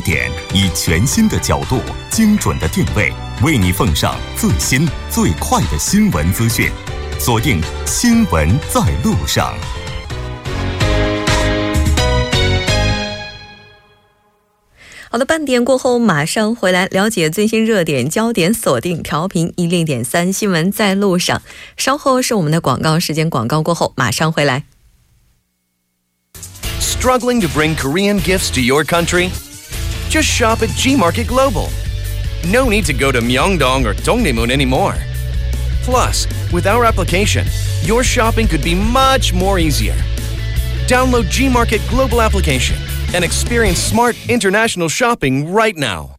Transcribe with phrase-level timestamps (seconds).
[0.00, 1.80] 点，以全新的角度、
[2.10, 3.12] 精准的定位，
[3.42, 6.70] 为你奉上最新最快的新闻资讯。
[7.18, 9.54] 锁定《新闻在路上》。
[15.10, 21.42] 好的，半点过后马上回来了解最新热点焦点，锁定调频一零点三，新闻在路上。
[21.76, 24.64] 稍后是我们的广告时间，广告过后马上回来。
[26.80, 29.30] Struggling to bring Korean gifts to your country?
[30.10, 31.68] Just shop at G Market Global.
[32.48, 34.96] No need to go to Myeongdong or Dongdaemun anymore.
[35.82, 37.46] Plus, with our application,
[37.82, 39.94] your shopping could be much more easier.
[40.88, 42.76] Download G Market Global application
[43.14, 46.16] and experience smart international shopping right now.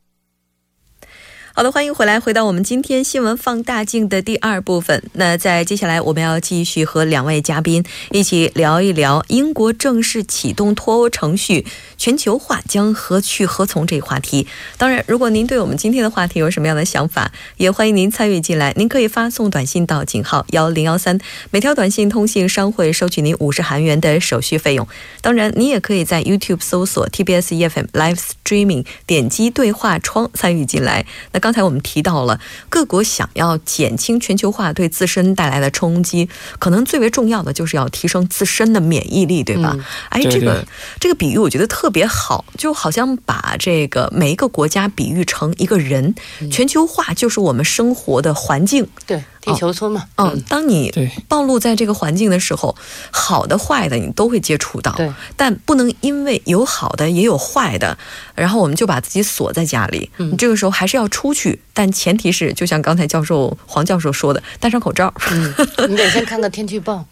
[1.53, 5.03] 好的，欢迎回来，回到我们今天新闻放大镜的第二部分。
[5.13, 11.65] 那在接下来，我们要继续和两位嘉宾一起聊一聊英国正式启动脱欧程序，
[11.97, 14.47] 全球化将何去何从这一话题。
[14.77, 18.73] 当然，如果您对我们今天的话题有什么样的想法，也欢迎您参与进来。
[18.77, 24.87] 您可以发送短信到井号幺零幺三，每条短信通信商会收取您五十韩元的手续费用。
[25.19, 31.05] 当然，您也可以在 YouTube 搜索 TBS EFM Live Streaming，点击对话窗参与进来。
[31.33, 32.39] 那刚才我们提到了
[32.69, 39.75] 各国想要减轻全球化对自身带来的冲击，可能最为重要的就是要提升自身的免疫力，对吧？
[40.09, 40.65] 哎，这个
[40.99, 46.15] 这个比喻我觉得特别好，就好像把这个每一个国家比喻成一个人，
[46.49, 48.87] 全球化就是我们生活的环境。
[49.05, 49.21] 对。
[49.41, 50.93] 地球村嘛，嗯，当你
[51.27, 52.75] 暴露在这个环境的时候，
[53.09, 57.97] 好的坏的你都会接触到，对，但不能因为有好的也有坏的，
[58.35, 60.09] 然后我们就把自己锁在家里。
[60.17, 65.11] 嗯，这个时候还是要出去，但前提是就像刚才教授黄教授说的，戴上口罩。
[65.31, 65.53] 嗯，
[65.89, 67.03] 你得先看个天气预报，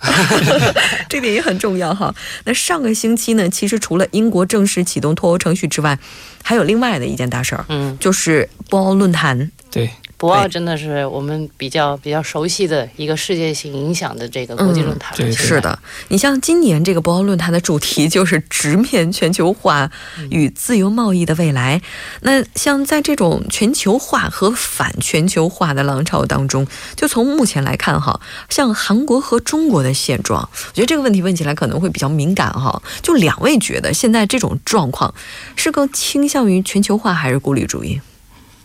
[1.09, 2.13] 这点也很重要哈。
[2.45, 5.97] 那上个星期呢，其实除了英国正式启动脱欧程序之外，
[6.43, 9.51] 还有另外的一件大事儿，嗯，就是博鳌论坛。
[9.71, 9.89] 对。
[10.19, 15.15] 博鳌真的是我们比较比较熟悉的一个世界性影响的这个国际论坛。
[15.15, 15.79] 对，是的。
[16.09, 19.89] 你像今年这个博鳌论坛的主题就是直面全球化
[20.29, 21.81] 与自由贸易的未来。
[22.19, 28.19] 那像在这种全球化和反全球化的浪潮当中，就从目前来看哈，
[28.49, 32.81] 像韩国和中国的现状，我觉得这个问题问起来可能会比较敏感哈。
[33.01, 35.15] 就两位觉得现在这种状况
[35.55, 38.01] 是更倾向于全球化还是孤立主义？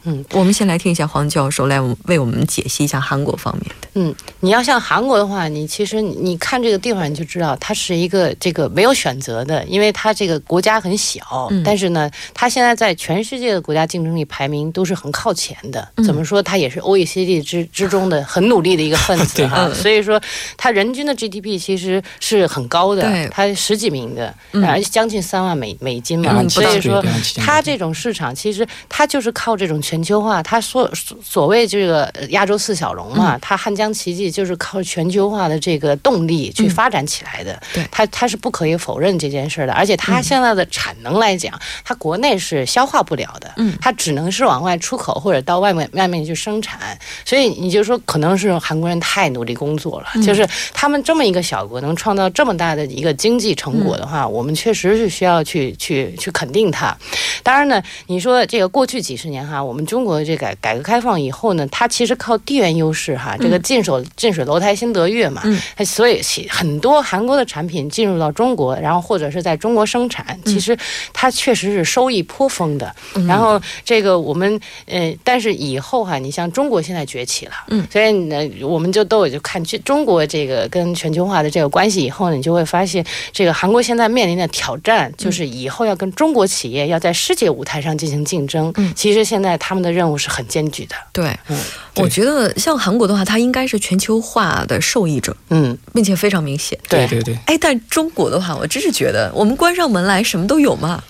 [0.06, 3.88] 嗯，我们先来听一下黄教授来为我们解析一下韩国方面的。
[3.94, 15.88] 嗯，你要像韩国的话，你其实你看这个地方你就知道，它是一个这个没有选择的，因为它这个国家很小，但是呢，它现在在全世界的国家竞争力排名都是很靠前的。
[16.04, 16.42] 怎么说？
[16.42, 19.70] 它也是 OECD 之之中的很努力的一个分子哈。
[19.72, 20.20] 所以说，
[20.58, 24.34] 它人均的 GDP 其实是很高的，它十几名的，
[24.66, 26.46] 而且将近三万美美金嘛。
[26.46, 27.02] 所以说，
[27.36, 29.93] 它这种市场其实它就是靠这种全。
[29.94, 30.90] 全球化，它所
[31.22, 37.62] 所谓这个亚洲四小龙嘛，它汉江奇迹就是靠全球化的这个动力去发展起来的。
[37.72, 39.72] 对，它它是不可以否认这件事的。
[39.72, 43.52] 而且它现在的产能来讲，它国内是消化不了的。
[43.56, 46.98] 嗯，它只能是往外出口或者到外面外面去生产。
[47.24, 56.96] 所以你就说，可能是韩国人太努力工作了，就是他们这么一个小国能创造这么大的一个经济成果的话，我们确实是需要去去去肯定它。
[57.44, 59.83] 当然呢，你说这个过去几十年哈，我们。
[59.86, 65.42] 中国这改改革开放以后呢，它其实靠地缘优势哈，这个近水近水楼台先得月嘛，
[65.84, 70.76] 所以很多韩国的产品进入到中国，然后或者是在中国生产，其实
[71.12, 72.94] 它确实是收益颇丰的。
[73.26, 88.72] 然后这个我们呃，但是以后哈，你像中国现在崛起了，嗯，所以呢，我们就都有就看去中国这个跟全球化的这个关系以后呢，你就会发现这个韩国现在面临的挑战就是以后要跟中国企业要在世界舞台上进行竞争。
[88.76, 90.94] 嗯，其实现在他们的任务是很艰巨的。
[91.12, 91.58] 对，嗯
[91.96, 96.78] 我觉得像韩国的话，它应该是全球化的受益者，嗯，并且非常明显。
[96.88, 97.38] 对对对。
[97.46, 101.02] 哎，但中国的话，我真是觉得我们关上门来什么都有嘛。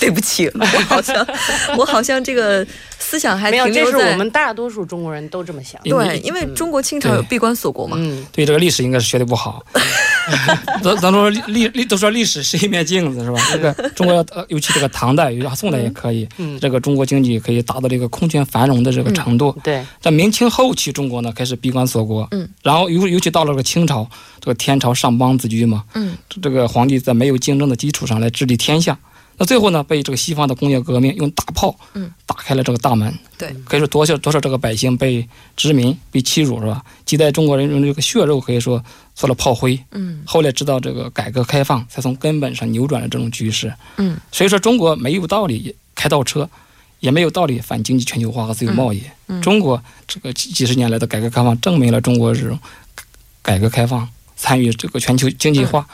[0.00, 1.26] 对不起，我好像
[1.76, 2.66] 我好像这个
[3.10, 3.90] 思想还停留在。
[3.90, 5.82] 这是我们大多数中国人都这么想。
[5.82, 7.96] 对，因为中国清朝有闭关锁国嘛。
[7.98, 9.60] 嗯，对这个历史应该是学的不好。
[10.80, 13.40] 咱咱说历历都说历史是一面镜子是吧？
[13.50, 16.28] 这个中国呃，尤其这个唐代，宋代也可以。
[16.38, 16.56] 嗯。
[16.60, 19.58] 这个中国经济可以达到这个空前繁荣的这个程度。
[19.64, 19.84] 对。
[20.00, 22.28] 在明清后期，中国呢开始闭关锁国。
[22.30, 22.48] 嗯。
[22.62, 24.08] 然后尤尤其到了这个清朝，
[24.38, 25.82] 这个天朝上邦自居嘛。
[25.94, 26.16] 嗯。
[26.40, 28.96] 这个皇帝在没有竞争的基础上来治理天下。
[29.40, 33.10] 那最后呢，被这个西方的工业革命用大炮，嗯，打开了这个大门。
[33.38, 35.26] 对，可以说多少多少这个百姓被
[35.56, 36.84] 殖民、被欺辱，是吧？
[37.06, 38.84] 几代中国人用这个血肉，可以说
[39.14, 39.82] 做了炮灰。
[39.92, 43.72] 嗯后来直到这个改革开放，才从根本上扭转了这种局势。
[43.96, 46.46] 嗯，所以说中国没有道理开倒车，
[46.98, 49.02] 也没有道理反经济全球化和自由贸易。
[49.28, 52.58] 嗯中国这个几几十年来的改革开放，证明了中国这种
[53.40, 54.06] 改革开放
[54.36, 55.88] 参与这个全球经济化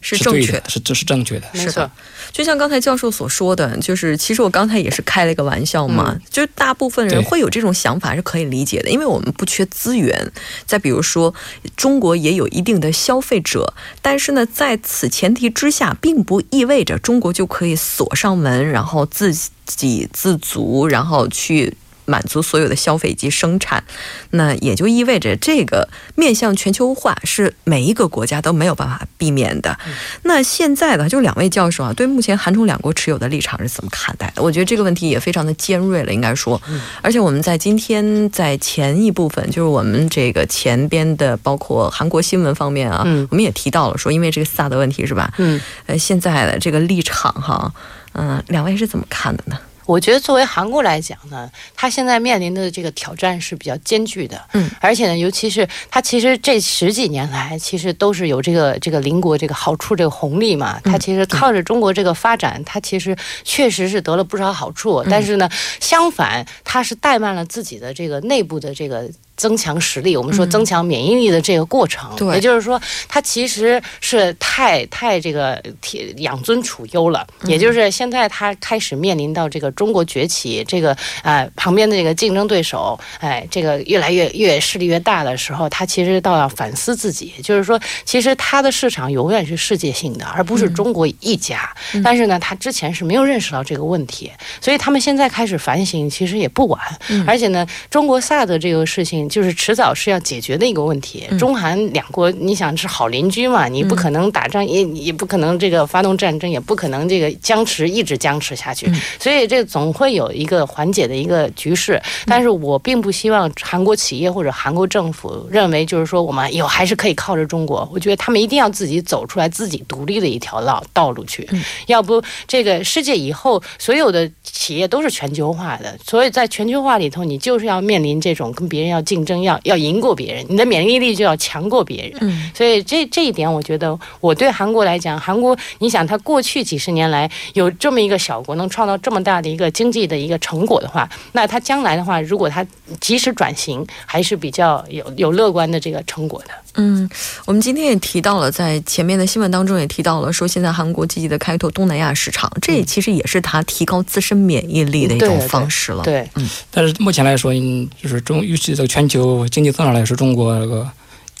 [0.00, 0.62] 是正确的，。
[0.68, 1.46] 是这是正确的。
[1.54, 1.90] 是的，
[2.32, 10.32] 就像刚才教授所说的，就是其实我刚才也是开了一个玩笑嘛，嗯就是大部分人会有这种想法是可以理解的，因为我们不缺资源。
[10.66, 11.34] 再比如说，
[11.76, 19.34] 中国也有一定的消费者，但是呢，在此前提之下，并不意味着中国就可以锁上门，然后自
[19.76, 21.76] 给自足，然后去。
[22.08, 23.84] 满足所有的消费及生产，
[24.30, 29.78] 那也就意味着这个面向全球化是每一个国家都没有办法避免的。
[30.22, 34.42] 那现在呢，就两位教授啊，对目前韩中两国持有的立场是怎么看待的？
[34.42, 36.60] 我觉得这个问题也非常的尖锐了，应该说。
[37.02, 45.30] 而且我们在今天在前一部分，就是我们这个前边的，包括韩国新闻方面啊，嗯我们也提到了说，因为这个萨德问题是吧？
[45.36, 47.72] 嗯，呃，现在的这个立场哈，
[48.12, 49.58] 嗯、两位是怎么看的呢？
[49.88, 65.48] 我觉得作为韩国来讲呢，它现在面临的这个挑战是比较艰巨的，嗯，而且呢，尤其是它其实这十几年来，其实都是有这个这个邻国这个好处这个红利嘛，它其实靠着中国这个发展，它其实确实是得了不少好处，但是呢，
[65.80, 69.10] 相反，它是怠慢了自己的这个内部的这个。
[69.38, 72.34] 增强实力，我们说增强免疫力的这个过程，对。
[72.34, 91.72] 也就是说，它其实是太太这个铁养尊处优了，也就是现在它开始面临到这个中国崛起，这个呃旁边的这个竞争对手，哎，这个越来越越势力越大的时候，它其实倒要反思自己，就是说，其实它的市场永远是世界性的，而不是中国一家。
[92.02, 96.80] 但是呢，它之前是没有认识到这个问题，所以他们现在开始反省，其实也不晚。
[97.26, 101.24] 而且呢，中国萨德这个事情，就是迟早是要解决的一个问题。
[101.38, 108.90] 中韩两国，你想是好邻居嘛，你不可能打仗，也也不可能这个发动战争，也不可能这个僵持一直僵持下去。
[109.18, 112.00] 所以这总会有一个缓解的一个局势。
[112.26, 117.88] 但是我并不希望韩国企业或者韩国政府认为，就是说我们有还是可以靠着中国。
[117.92, 121.48] 我觉得他们一定要自己走出来，自己独立的一条道道路去。
[121.86, 132.18] 要不这个世界以后所有的企业都是全球化的，所以在全球化里头，你就是要面临这种跟别人要竞争，要要赢过别人，你的免疫力就要强过别人。
[132.20, 142.66] 嗯所以这这一点，我觉得我对韩国来讲，韩国你想，它过去几十年来有这么一个小国能创造这么大的一个经济的一个成果的话，那它将来的话，如果它
[143.00, 146.50] 及时转型，还是比较有有乐观的这个成果的。
[146.74, 147.08] 嗯，
[147.44, 156.04] 我们今天也提到了，在前面的新闻当中也提到了，说现在韩国积极的开拓东南亚市场，这其实也是它提高自身免疫力的一种方式了。
[156.04, 160.90] 对，嗯但是目前来说，嗯，就是中，尤其这个全球经济增长来说，中国这个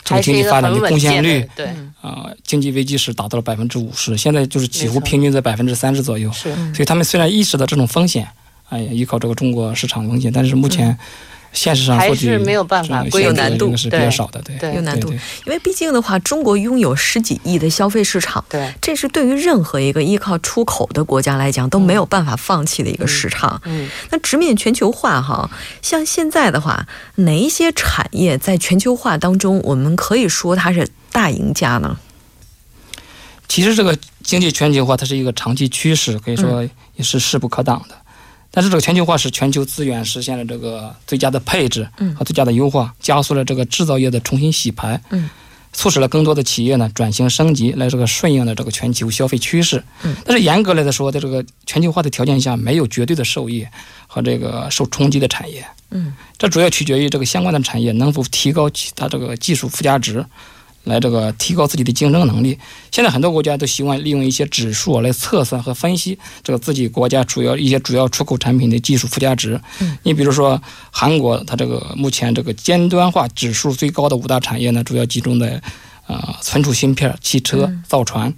[0.04, 1.66] 这个经济发展的贡献率，对，
[2.00, 6.32] 啊、经济危机时达到了百分之五十，现在就是几乎平均在百分之三十左右。
[6.32, 6.54] 是。
[6.72, 8.26] 所以他们虽然意识到这种风险，
[8.70, 10.96] 哎呀，依靠这个中国市场风险，但是目前
[11.58, 15.10] 现实上还是没有办法有难度是比较对少的，对，有难度
[15.44, 23.60] 因为毕竟的话，中国拥有十几亿的消费市场，对，这是对于任何一个依靠出口的国家来讲都没有办法放弃的一个市场。
[23.64, 25.50] 嗯，那直面全球化哈，
[25.82, 26.86] 像现在的话，
[27.16, 31.98] 哪一些产业在全球化当中，我们可以说它是大赢家呢？
[33.48, 36.62] 其实这个经济全球化它是一个长期趋势，可以说
[36.94, 37.96] 也是势不可挡的。
[38.50, 42.14] 但是这个全球化使全球资源实现了这个最佳的配置嗯。
[42.16, 45.28] 和最佳的优化，加速了这个制造业的重新洗牌，嗯，
[45.72, 49.84] 促使了更多的企业呢转型升级，来这个顺应了这个全球消费趋势。
[50.02, 53.66] 嗯，但是严格来说，在这个全球化的条件下，没有绝对的受益
[54.06, 55.64] 和这个受冲击的产业。
[55.90, 60.24] 嗯，这主要取决于这个相关的产业能否提高其它这个技术附加值，
[60.88, 62.58] 来这个提高自己的竞争能力。
[62.90, 69.60] 现在很多国家都希望利用一些指数来测算和分析这个自己国家主要一些主要出口产品的技术附加值。
[69.80, 75.62] 嗯，你比如说韩国，它这个目前这个尖端化指数最高的五大产业呢，主要集中在
[76.06, 78.34] 呃存储芯片、汽车嗯、造船、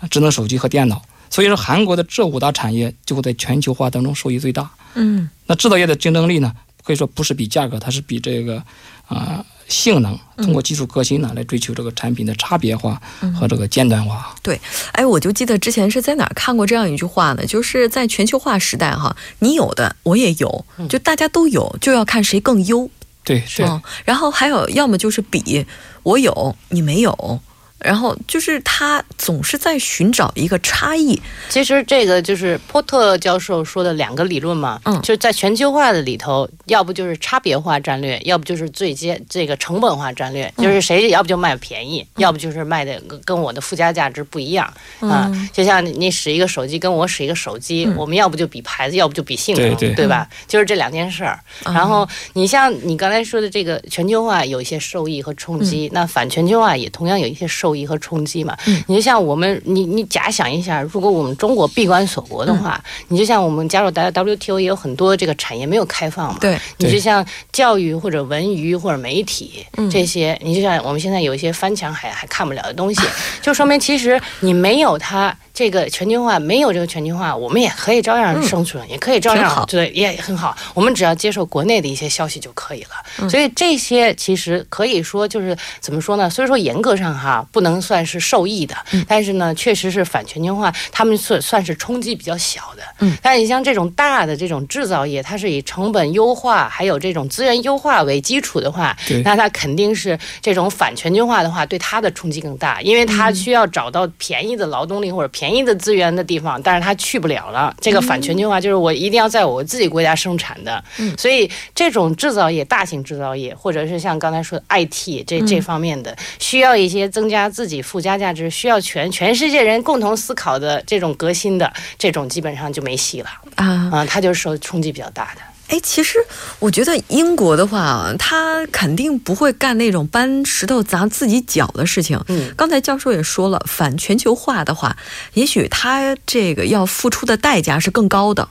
[0.00, 1.00] 呃智能手机和电脑。
[1.30, 4.70] 所以说，韩国的这五大产业就会在全球化当中受益最大。
[4.94, 6.52] 嗯那制造业的竞争力呢，
[6.84, 8.62] 可以说不是比价格，它是比这个
[9.06, 13.00] 啊、性能，通过技术革新呢来追求这个产品的差别化
[13.38, 14.34] 和这个尖端化。
[14.42, 14.60] 对
[14.92, 22.88] 哎，我就记得之前是在哪儿看过这样一句话呢，就是在全球化时代哈，你有的我也有，就大家都有，就要看谁更优。
[23.24, 25.64] 对对嗯，然后还有要么就是比
[26.02, 27.40] 我有你没有，
[27.84, 31.20] 然后就是他总是在寻找一个差异。
[31.48, 44.66] 其实这个就是波特教授说的两个理论嘛，嗯就是在全球化的里头，要不就是差别化战略，要不就是最接这个成本化战略，嗯就是谁要不就卖便宜，要不就是卖的跟跟我的附加价值不一样
[45.00, 50.28] 啊、嗯就像你你使一个手机跟我使一个手机，我们要不就比牌子，要不就比性能，对对吧？
[50.46, 51.38] 就是这两件事儿。
[51.66, 58.56] 嗯然后你像你刚才说的这个全球化有一些受益和冲击，那反全球化也同样有一些受益和冲击嘛。
[58.66, 58.82] 嗯。
[58.86, 66.38] 你就像我们，你你假想一下，如果我们中国闭关锁国的话，你就像我们加入 W WTO 也有很多这个产业没有开放嘛。
[66.40, 73.00] 对，你就像教育或者文娱或者媒体这些，你就像我们现在有一些翻墙还还看不了的东西，
[73.42, 80.56] 就说明其实你没有它这个全球化，没有这个全球化，我们也可以照样生存，也可以照样对，也很好。
[80.74, 83.28] 我们只要接受国内的一些消息就可以了。
[83.28, 86.30] 所以这些其实可以说就是怎么说呢？
[86.30, 88.74] 虽说严格上哈不能算是受益的，
[89.06, 92.82] 但是呢，确实是反全球化，他们算算是冲击比较小的。
[93.00, 107.74] 嗯，但你像这种大的这种制造业，它是以成本优化还有这种资源优化为基础的话，那它肯定是这种反全球化的话，对它的冲击更大，因为它需要找到便宜的劳动力或者便宜的资源的地方，但是他去不了了。
[107.80, 110.84] 这个反全球化就是我一定要在我自己国家生产的，
[111.16, 123.88] 所以这种制造业、大型制造业，或者是像刚才说的 IT 这这方面的，需要一些增加自己附加价值，需要全全世界人共同思考的这种革新的这种，基本上就没戏了啊。
[123.92, 125.40] 啊，它就是受冲击比较大的。
[125.72, 126.18] 哎，其实
[126.58, 132.22] 我觉得英国的话，他肯定不会干那种搬石头砸自己脚的事情。
[132.28, 134.94] 嗯，刚才教授也说了，反全球化的话，
[135.32, 138.46] 也许他这个要付出的代价是更高的。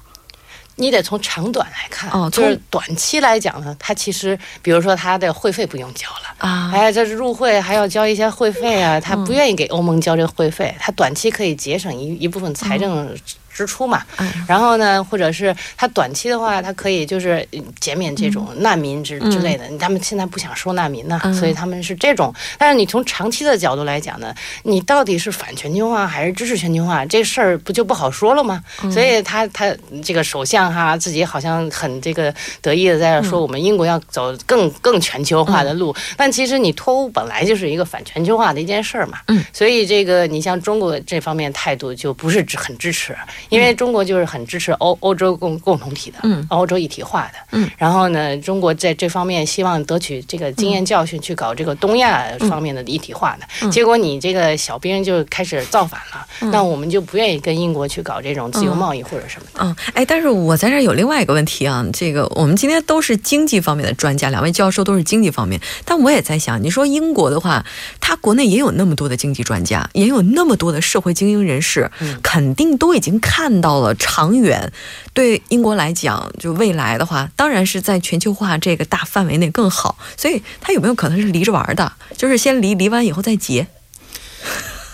[0.77, 6.35] 你得从长短来看，哦就是从短期来讲呢，它其实，比如说它的会费不用交了。
[6.39, 13.15] 啊，哎，这是入会还要交一些会费啊，他不愿意给欧盟交这个会费，他短期可以节省一一部分财政
[13.53, 14.03] 支出嘛。
[14.17, 19.65] 哎然后呢，或者是他短期的话，他可以就是嗯减免这种难民之、之类的。
[19.77, 22.33] 他们现在不想收难民呢，嗯所以他们是这种。
[22.57, 28.63] 但是你从长期的角度来讲呢，你到底是反全球化还是支持全球化，这事儿不就不好说了吗？
[28.91, 35.95] 所以他他这个首相哈自己好像很这个得意的在这说，我们英国要走更更全球化的路。
[36.17, 39.19] 但其实你脱欧本来就是一个反全球化的一件事儿嘛。
[39.27, 43.15] 嗯，所以这个你像中国这方面态度就不是支很支持，
[43.51, 47.33] 因为中国就是很支持欧欧洲共共同体的，嗯，欧洲一体化的。
[47.51, 53.45] 嗯，然后呢，中国在这方面希望得取这个经验教训，去搞这个东亚方面的一体化的。
[53.61, 53.69] 嗯。
[53.69, 59.59] 结果你这个小兵就开始造反了，那我们就不愿意跟英国去搞这种自由贸易或者什么的。
[59.65, 67.65] 嗯，哎，但是我在这儿有另外一个问题啊，这个我们今天都是经济方面的专家，两位教授都是经济方面，但我也在想，你说英国的话，
[67.99, 71.91] 它国内也有那么多的经济专家，也有那么多的社会精英人士，
[72.23, 74.71] 肯定都已经看到了长远。
[75.15, 79.97] 对英国来讲，就未来的话，当然是在全球化这个大范围内更好。
[80.15, 81.91] 所以他有没有可能是离着玩的？
[82.15, 83.65] 就是先离，离完以后再结？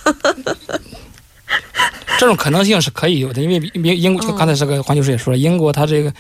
[2.20, 6.12] 这种可能性是可以有的，因为英英国刚才这个黄教授也说了，英国它这个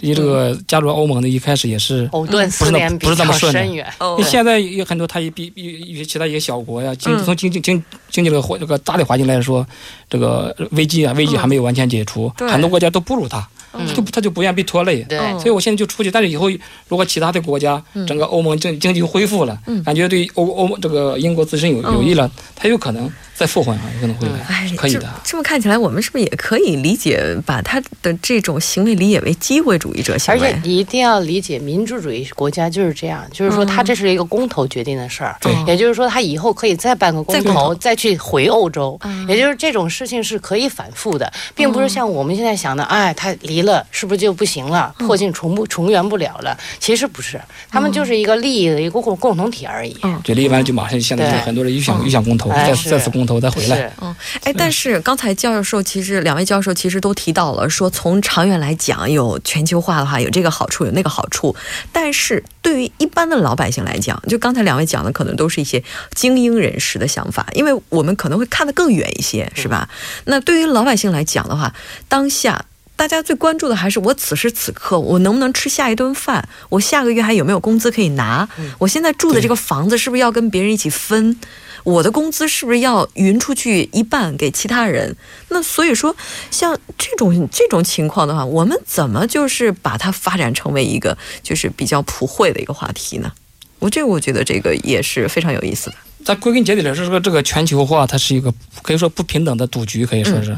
[0.00, 3.60] 离这个加入欧盟的一开始也是藕断丝不是那连比不是那么顺的。
[3.60, 3.86] 深远。
[3.98, 4.16] 哦。
[4.18, 7.22] 因为现在有很多，它也比比一些其他一些小国呀，经嗯。
[7.22, 9.66] 从经济经经济这个环这个大的环境来说，
[10.08, 13.86] 这个危机啊危机还没有完全解除，很多国家都不如它，嗯。
[13.94, 15.06] 就它就不愿意被拖累。
[15.38, 16.48] 所以我现在就出去，但是以后
[16.88, 19.84] 如果其他的国家整个欧盟经经济恢复了，嗯。
[19.84, 23.12] 感觉对欧欧盟这个英国自身有有益了，它有可能
[23.42, 25.00] 再复活啊，有可能会哎，可以的。
[25.24, 25.32] 这。
[25.32, 30.56] 这么看起来，我们是不是也可以理解，把他的这种行为理解为机会主义者行而且？
[30.62, 46.56] 你一定要理解，民主主义国家就是这样，就是说他这是一个公投决定的事儿，对也就是说他以后可以再办个公投投，再去回欧洲，嗯也就是这种事情是可以反复的，并不是像我们现在想的，哎，他离了是不是就不行了，嗯破镜重不重圆不了了？
[46.78, 49.96] 其实不是，他们就是一个利益的一个共共同体而已。
[50.04, 53.92] 嗯就离完就马上现在就对很多人又想又想公投，再再次公投再回来。
[54.00, 61.54] 嗯，哎，但是刚才教授其实两位教授其实都提到了，说从长远来讲，有全球化的话有这个好处，有那个好处。
[61.92, 65.82] 但是对于一般的老百姓来讲，就刚才两位讲的，可能都是一些
[66.14, 69.88] 精英人士的想法，因为我们可能会看得更远一些，是吧？
[70.24, 71.72] 那对于老百姓来讲的话，
[72.08, 72.64] 当下。
[72.94, 78.48] 大家最关注的还是我此时此刻我能不能吃下一顿饭，我下个月还有没有工资可以拿，
[78.78, 81.36] 我现在住的这个房子是不是要跟别人一起分，
[81.84, 85.16] 我的工资是不是要匀出去一半给其他人？
[85.48, 86.14] 那所以说，
[86.50, 93.32] 像这种这种情况的话，我们怎么就是把它发展成为一个就是比较普惠的一个话题呢？
[93.78, 95.96] 我这我觉得这个也是非常有意思的。
[96.24, 100.56] 在归根结底来说，这个这个全球化它是一个可以说不平等的赌局，可以说是。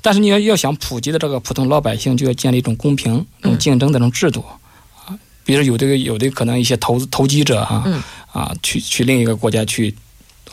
[0.00, 4.56] 但是你要要想普及的这个普通老百姓，就要建立一种公平、这种竞争的这种制度啊。
[5.44, 7.84] 比如有的有的可能一些投资投机者哈
[8.32, 9.94] 啊，去去另一个国家去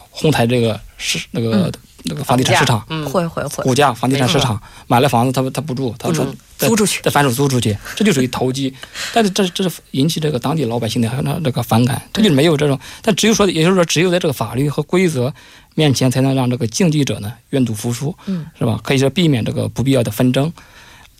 [0.09, 1.71] 哄抬这个市那个。
[2.03, 6.25] 那个房地产市场，会会会，股价房地产市场买了房子，他他不住，他说
[6.57, 8.73] 租出去，再反手租出去， 这就属于投机。
[9.13, 12.79] 但是这这是引起这个当地老百姓的那这个反感，这就没有这种。
[13.01, 15.33] 但只有说，也就是说，只有在这个法律和规则
[15.75, 18.79] 面前，才能让这个竞技者呢愿赌服输，嗯，是吧？
[18.81, 20.51] 可以说避免这个不必要的纷争。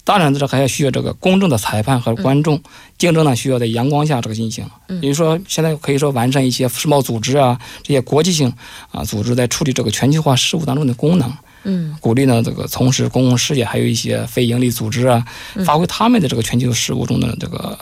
[0.09, 2.59] 当然，这还要需要这个公正的裁判和观众
[2.97, 4.67] 竞争呢，需要在阳光下这个进行。
[4.99, 8.51] 比如说，现在可以说完善一些世贸组织啊，这些国际性
[8.89, 11.31] 啊组织在处理这个全球化事务当中的功能。
[11.65, 15.23] 嗯，鼓励呢这个从事公共事业，还有一些非营利组织啊，
[15.63, 17.77] 发挥他们的这个全球事务中的这个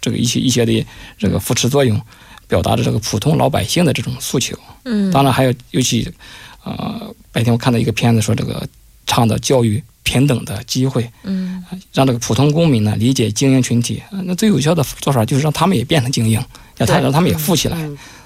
[0.00, 0.86] 这个一些一些的
[1.18, 2.00] 这个扶持作用，
[2.48, 4.58] 表达着这个普通老百姓的这种诉求。
[4.86, 6.10] 嗯，当然还有尤其，
[6.64, 8.66] 呃，白天我看到一个片子说这个
[9.06, 9.84] 倡导教育。
[10.06, 14.00] 平等的机会，嗯，让这个普通公民呢理解精英群体。
[14.24, 16.40] 那最有效的做法就是让他们也变成精英，
[16.76, 17.76] 让他让他们也富起来。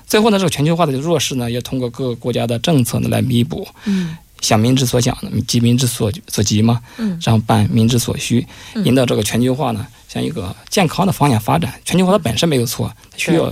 [0.07, 3.67] 最后呢，这个全球化的弱势呢，要通过各个国家的政策呢来弥补。
[3.87, 6.83] 嗯，想民之所想，急民之所所急嘛。
[6.99, 8.47] 嗯，然后办民之所需，
[8.85, 11.73] 引导这个全球化呢向一个健康的方向发展。
[11.87, 13.45] 全球化它本身没有错，需要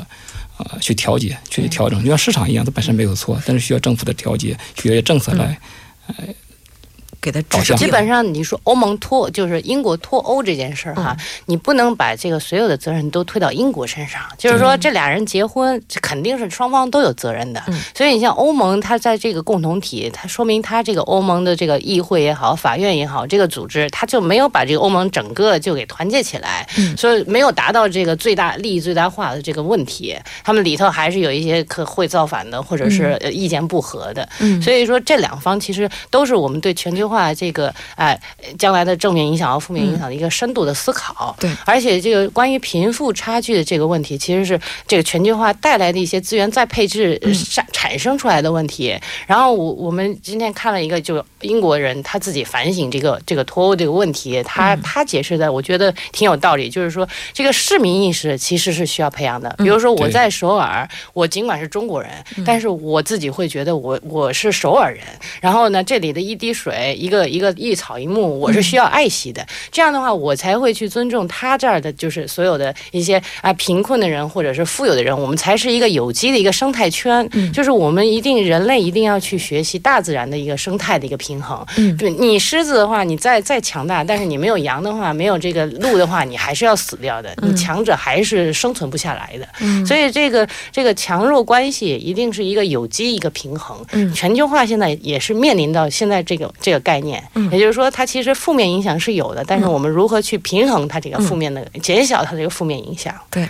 [0.59, 5.59] 呃去调节、去调整，就像市场一样，它本身没有错，但是需要政府的调节，需要政策来，
[6.09, 6.15] 呃。
[7.21, 14.23] 给他指基本上你说欧盟脱就是英国脱欧这件事儿哈，你不能把这个所有的责任都推到英国身上。
[14.39, 17.61] 就是说这俩人结婚，这肯定是双方都有责任的。
[17.93, 30.17] 所以你像欧盟，它在这个共同体，它说明它这个欧盟的这个议会也好，法院也好，这个组织它就没有把这个欧盟整个就给团结起来，所以没有达到这个最大利益最大化的这个问题。
[30.45, 34.29] 他们里头还是有一些可会造反的，或者是意见不合的。
[34.63, 37.08] 所以说这两方其实都是我们对全球。
[37.09, 38.19] 化这个哎，
[38.59, 41.35] 将来的正面影响和负面影响的一个深度的思考。
[41.41, 47.19] 对，而且这个关于贫富差距的这个问题，其实是这个全球化带来的一些资源再配置
[47.51, 48.95] 产产生出来的问题。
[49.27, 59.55] 然后我我们今天看了一个，就英国人他自己反省这个这个脱欧这个问题，他他解释的我觉得挺有道理，就是说这个市民意识其实是需要培养的。
[59.59, 62.11] 比如说我在首尔，我尽管是中国人，
[62.45, 65.03] 但是我自己会觉得我我是首尔人。
[65.41, 66.97] 然后呢，这里的一滴水。
[66.99, 69.47] 一个一个一草一木，我是需要爱惜的。
[69.71, 77.29] 这样的话，我才会去尊重他这儿的，就是所有的一些啊贫困的人或者是富有的人，我们才是一个有机的一个生态圈。
[77.53, 81.65] 就是我们一定人类一定要去学习大自然的一个生态的一个平衡。
[81.97, 87.33] 对你狮子的话，你再再强大，但是你没有羊的话，没有这个鹿的话，你还是要死掉的。
[87.43, 89.87] 你强者还是生存不下来的。
[89.87, 93.79] 所以这个这个强弱关系一定是一个有机一个平衡。
[94.13, 96.88] 全球化现在也是面临到现在这个这个。
[96.89, 97.23] 概念，
[97.53, 103.15] 也就是说，它其实负面影响是有的，但是我们如何去平衡它这个负面的，减小它这个负面影响？
[103.31, 103.47] 对，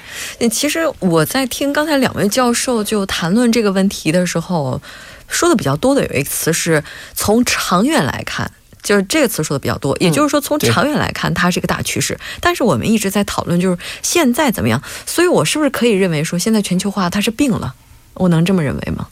[0.49, 4.83] 其实我在听刚才两位教授就谈论这个问题的时候，
[5.29, 6.83] 说的比较多的有一个词是
[7.15, 8.51] 从长远来看，
[8.83, 12.19] 就是这个词说的比较多，也就是说从长远来看，它是一个大趋势。
[12.41, 17.73] 但是我们一直在讨论就是现在怎么样，所以我是不是可以认为说现在全球化它是病了？
[18.15, 19.07] 我能这么认为吗？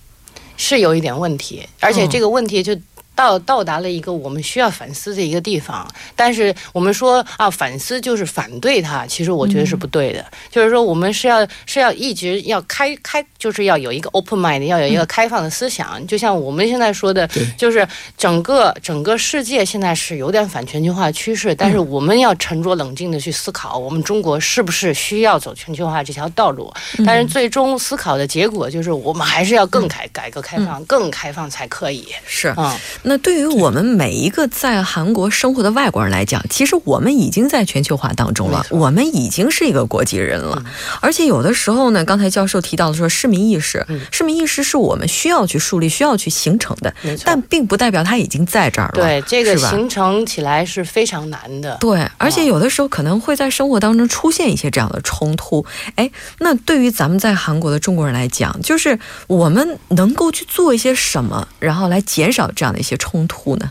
[0.56, 2.76] 是有一点问题，而且这个问题就。
[3.16, 10.24] 到到达了一个我们需要反思的一个地方，但是我们说啊，反思就是反对它，其实我觉得是不对的。
[10.50, 16.06] 就是说，我们是要是要一直要开开，就是要有一个 open mind，要有一个开放的思想。
[16.06, 17.26] 就像我们现在说的，
[17.56, 17.86] 就是
[18.18, 26.70] 整个整个世界现在是有点反全球化趋势，但是我们要沉着冷静的去思考，我们中国是不是需要走全球化这条道路？
[27.06, 32.06] 但是最终思考的结果就是，我们还是要更改改革开放，更开放才可以。
[32.26, 32.78] 是啊。
[33.08, 40.60] 那对于我们每一个在韩国生活的外国人来讲，其实我们已经在全球化当中了，我们已经是一个国际人了。
[41.00, 46.92] 而且有的时候呢，刚才教授提到的说市民意识，市民意识是我们需要去树立、需要去形成的，
[47.24, 48.94] 但并不代表它已经在这儿了。
[48.94, 51.76] 对，这个形成起来是非常难的。
[51.78, 55.64] 对，而且有的时候可能会在生活当中出现一些这样的冲突。
[55.94, 63.56] 哎，那对于咱们在韩国的中国人来讲，就是我们能够去做一些什么，然后来减少这样的一些冲突。
[63.56, 63.70] 呢？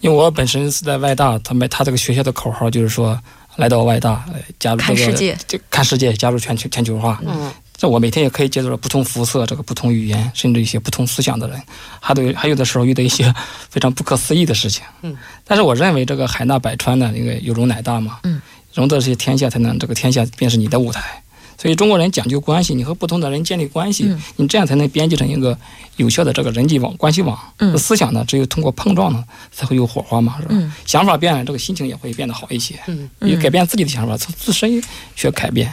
[0.00, 3.20] 因为我本身是在外大，他们他这个学校的口号就是说，
[3.56, 4.24] 来到外大，
[4.58, 7.20] 加入这个看世界，就看世界，加入全球全球化。
[7.26, 11.62] 嗯，这我每天也可以接触到不同肤色、这个不同语言，甚至一些不同思想的人，
[12.00, 13.30] 还都还有的时候遇到一些
[13.68, 14.82] 非常不可思议的事情。
[15.02, 18.20] 嗯，但是我认为这个海纳百川呢，因为有容乃大嘛。
[18.22, 18.40] 嗯，
[18.72, 21.22] 容得这些天下，才能这个天下便是你的舞台。
[21.60, 25.56] 所以中国人讲究关系，你和不同的人建立关系，你这样才能编辑成一个
[25.96, 27.38] 有效的这个人际网关系网。
[27.76, 30.72] 思想呢，只有通过碰撞呢，才会有火花嘛，是吧？
[30.86, 32.76] 想法变了，这个心情也会变得好一些。
[32.86, 34.82] 嗯，你改变自己的想法，从自身
[35.14, 35.70] 学改变。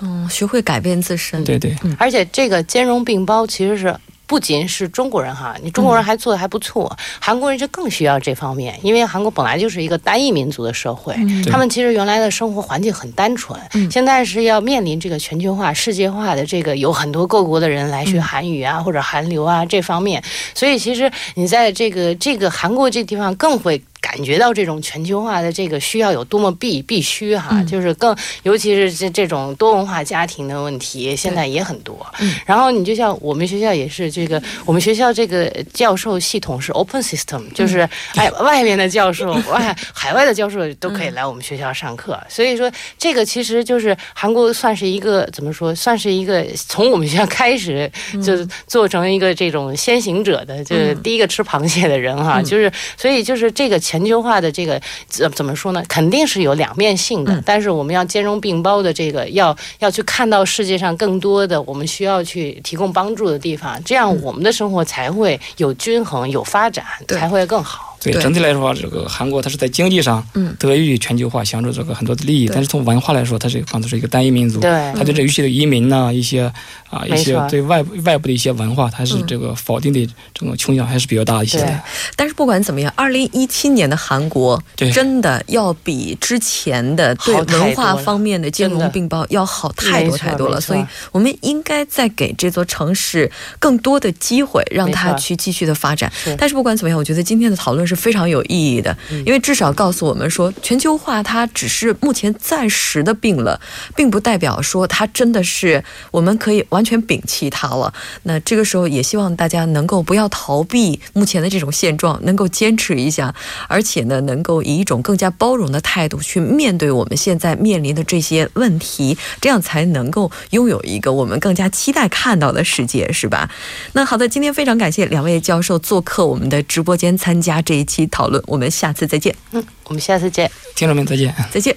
[0.00, 1.44] 嗯，学会改变自身。
[1.44, 3.96] 对对，而且这个兼容并包其实是。
[4.28, 11.16] 不仅是中国人哈，你中国人还做的还不错，韩国人就更需要这方面，因为韩国本来就是一个单一民族的社会，
[11.50, 13.58] 他们其实原来的生活环境很单纯，
[13.90, 20.22] 现在是要面临这个全球化、世界化的这个有很多各国的人来学韩语啊，或者韩流啊这方面，
[20.54, 23.82] 所以其实你在这个这个韩国这地方更会。
[24.00, 32.06] 感觉到这种全球化的这个需要有多么必必须哈，就是更尤其是这这种多文化家庭的问题，现在也很多。
[32.46, 37.80] 然后你就像我们学校也是这个，我们学校这个教授系统是 open system，就是
[38.14, 42.18] 哎外面的教授外海外的教授都可以来我们学校上课。
[42.28, 47.90] 所以说这个其实就是韩国算是一个怎么说，算是一个从我们学校开始
[48.24, 53.76] 就做成一个这种先行者的，就是第一个吃螃蟹的人哈，就是所以就是这个。
[53.88, 55.82] 全球化的这个怎怎么说呢？
[55.88, 67.87] 肯定是有两面性的，但是我们要兼容并包的这个，要要去看到世界上更多的我们需要去提供帮助的地方，这样我们的生活才会有均衡、有发展，才会更好。
[68.00, 70.24] 对整体来说，这个韩国它是在经济上
[70.58, 72.48] 得益于全球化，享受这个很多的利益。
[72.48, 76.52] 但是从文化来说，它是刚才是一个单一民族，它对这一些的移民呢，一些
[76.90, 81.58] 啊一些对外外部的一些文化，它是这个否定的这种倾向还是比较大一些。
[81.58, 81.80] 的。
[82.14, 84.62] 但是不管怎么样，二零一七年的韩国
[84.94, 90.60] 真的要比之前的对文化方面的兼容并包要好太多太多了。
[90.60, 96.12] 所以我们应该再给这座城市更多的机会，让它去继续的发展。
[96.38, 97.87] 但是不管怎么样，我觉得今天的讨论。
[97.88, 103.58] 是非常有意义的，因为至少告诉我们说，全球化它只是目前暂时的病了，
[103.96, 107.92] 并不代表说它真的是我们可以完全摒弃它了。
[108.24, 113.34] 那这个时候也希望大家能够不要逃避目前的这种现状，能够坚持一下，
[113.66, 123.50] 而且呢，能够以一种更加包容的态度去面对我们现在面临的这些问题，这样才能够拥有一个我们更加期待看到的世界，是吧？
[123.94, 127.77] 那好的，今天非常感谢两位教授做客我们的直播间参加这。
[127.78, 129.34] 一期讨论，我们下次再见。
[129.52, 131.76] 嗯，我们下次见，听众们再见，再见。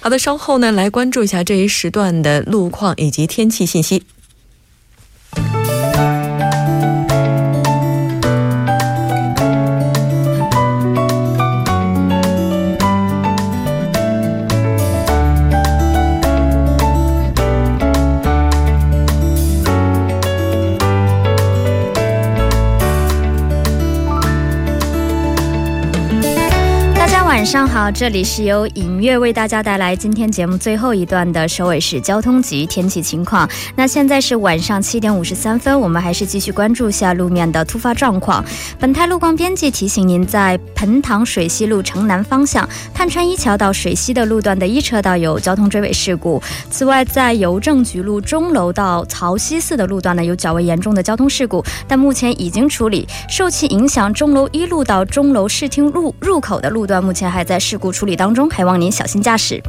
[0.00, 4.04] 好的，稍后呢，来关注一下这一时段的路况以及天气信息。
[27.38, 33.48] 晚上好，这里是由影月为大家带来今天节目最后一段的首尾市交通及天气情况。
[33.76, 38.44] 那现在是晚上七点五十三分，我们还是继续关注下路面的突发状况。
[38.80, 46.42] 本台路况编辑提醒您，在彭塘水西路城南方向探川一桥到水西的路段的一车道有交通追尾事故。
[46.72, 53.06] 此外，在邮政局路钟楼到曹溪寺的路段呢有较为严重的交通事故，但目前已经处理。
[53.28, 57.48] 受其影响，钟楼一路到钟楼视听路入口的路段目前还。
[57.48, 59.62] 在事故处理当中，还望您小心驾驶。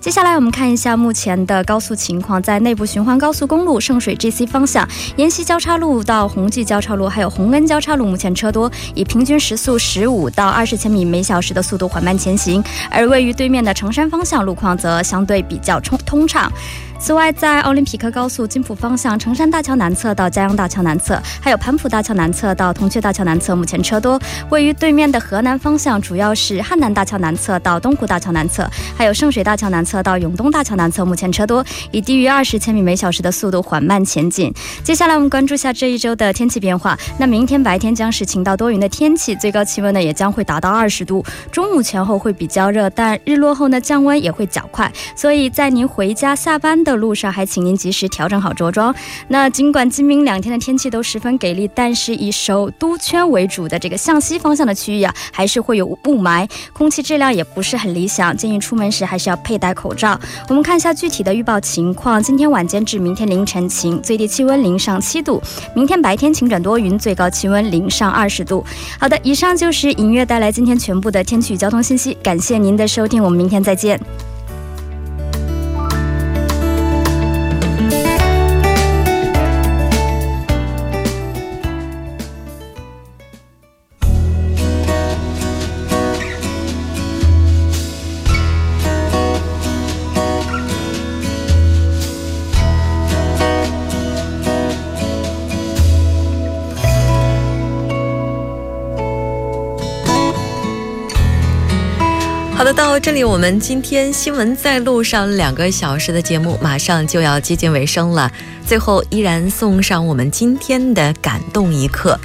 [0.00, 12.62] 接下来我们看一下目前的高速情况，在内部循环高速公路圣水 GC 方向，沿西交叉路到宏济交叉路，还有红恩交叉路，目前车多，以平均时速十五到二十千米每小时的速度缓慢前行。
[12.88, 16.52] 而位于对面的城山方向路况则相对比较通通畅。
[17.00, 24.20] 此外，在奥林匹克高速金浦方向，城山大桥南侧到嘉阳大桥南侧，还有盘浦大桥南侧到铜雀大桥南侧，目前车多。
[24.50, 34.52] 位于对面的河南方向，主要是汉南大桥南侧到东湖大桥南侧，还有圣水大桥南侧到永东大桥南侧，目前车多，以低于二十千米每小时的速度缓慢前进。
[34.82, 36.98] 接下来我们关注下这一周的天气变化。
[37.16, 41.24] 那明天白天将是晴到多云的天气，最高气温呢也将会达到二十度。
[41.52, 46.84] 中午前后会比较热，但日落后呢降温也会较快，所以在您回家下班。
[46.88, 48.94] 的路上还请您及时调整好着装。
[49.28, 60.18] 那尽管今明两天的天气都十分给力，但是以首都圈为主的这个向西方向的区域啊，还是会有雾霾，空气质量也不是很理想，建议出门时还是要佩戴口罩。
[60.48, 65.40] 我们看一下具体的预报情况：今天晚间至明天凌晨晴，最低气温零上七度；
[65.74, 68.64] 明天白天晴转多云，最高气温零上二十度。
[68.98, 73.98] 好的，以上就是影月带来今天全部的天气交通信息，感谢您的收听，我们明天再见。
[103.00, 108.30] 这里我们今天新闻在路上两个小时的节目马上就要接近尾声了。
[108.66, 112.18] 最后依然送上我们今天的感动一刻。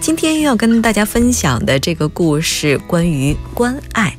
[0.00, 4.16] 今天要跟大家分享的这个故事关于关爱。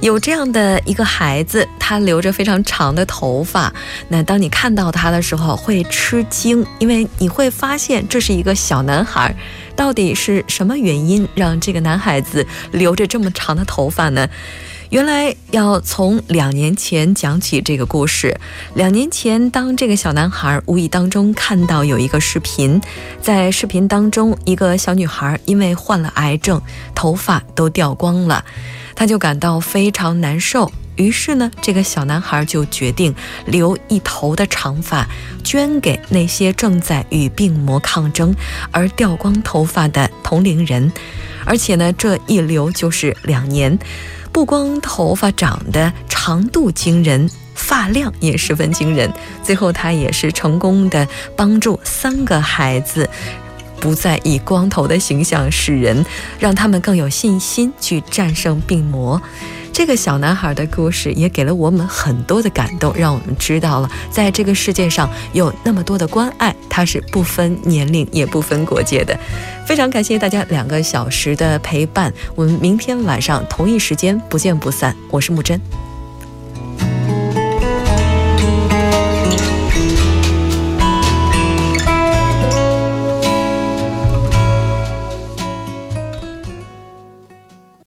[0.00, 3.72] 有这样的一个孩子，他留着非常长的头发。
[4.08, 9.34] 那当你看到他的时候会吃惊，因为你会发现这是一个小男孩。
[9.74, 14.28] 到底是什么原因让这个男孩子留着这么长的头发呢？
[14.92, 18.38] 原来要从两年前讲起这个故事。
[18.74, 22.78] 两年前，当这个小男孩无意当中看到有一个视频，
[23.18, 26.60] 在视频当中，一个小女孩因为患了癌症，
[26.94, 28.44] 头发都掉光了，
[28.94, 30.70] 他就感到非常难受。
[30.96, 33.14] 于是呢，这个小男孩就决定
[33.46, 35.08] 留一头的长发，
[35.42, 38.34] 捐给那些正在与病魔抗争
[38.70, 40.92] 而掉光头发的同龄人。
[41.46, 43.78] 而且呢，这一留就是两年。
[44.32, 49.12] 不光头发长得长度惊人，发量也十分惊人。
[49.42, 53.08] 最后，他也是成功的帮助三个孩子
[53.78, 56.04] 不再以光头的形象示人，
[56.38, 59.20] 让他们更有信心去战胜病魔。
[59.72, 69.18] 这个小男孩的故事也给了我们很多的感动，让我们知道了，在这个世界上有那么多的关爱，它是不分年龄也不分国界的。
[69.66, 74.94] 非常感谢大家两个小时的陪伴，我们明天晚上同一时间不见不散。
[75.10, 75.58] 我是木真。